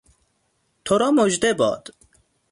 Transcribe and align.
تو 0.85 0.95
را 0.97 1.09
مژده 1.17 1.51
باد! 1.59 1.89